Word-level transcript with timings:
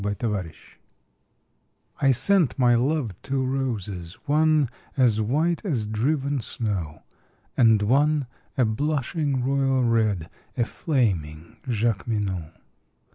The 0.01 0.07
White 0.09 0.19
Flag 0.19 0.55
I 2.01 2.11
sent 2.11 2.57
my 2.57 2.73
love 2.73 3.13
two 3.21 3.45
roses, 3.45 4.15
one 4.25 4.67
As 4.97 5.21
white 5.21 5.63
as 5.63 5.85
driven 5.85 6.39
snow, 6.39 7.03
And 7.55 7.83
one 7.83 8.25
a 8.57 8.65
blushing 8.65 9.43
royal 9.45 9.83
red, 9.83 10.27
A 10.57 10.65
flaming 10.65 11.57
Jacqueminot. 11.69 12.51